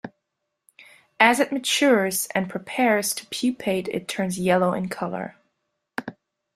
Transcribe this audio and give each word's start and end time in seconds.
As 1.19 1.39
it 1.39 1.51
matures 1.51 2.25
and 2.33 2.49
prepares 2.49 3.13
to 3.13 3.27
pupate 3.27 3.87
it 3.89 4.07
turns 4.07 4.39
yellow 4.39 4.73
in 4.73 4.89
color. 4.89 5.35